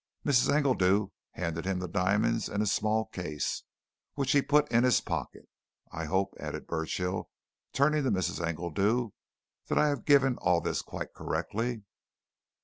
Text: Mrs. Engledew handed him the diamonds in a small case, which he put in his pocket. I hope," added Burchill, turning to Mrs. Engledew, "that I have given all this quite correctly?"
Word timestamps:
Mrs. 0.25 0.49
Engledew 0.51 1.11
handed 1.33 1.65
him 1.65 1.77
the 1.77 1.87
diamonds 1.87 2.49
in 2.49 2.59
a 2.63 2.65
small 2.65 3.05
case, 3.05 3.61
which 4.15 4.31
he 4.31 4.41
put 4.41 4.67
in 4.71 4.83
his 4.83 4.99
pocket. 4.99 5.47
I 5.91 6.05
hope," 6.05 6.33
added 6.39 6.65
Burchill, 6.65 7.29
turning 7.71 8.03
to 8.05 8.09
Mrs. 8.09 8.43
Engledew, 8.43 9.11
"that 9.67 9.77
I 9.77 9.89
have 9.89 10.05
given 10.05 10.37
all 10.39 10.59
this 10.59 10.81
quite 10.81 11.13
correctly?" 11.13 11.83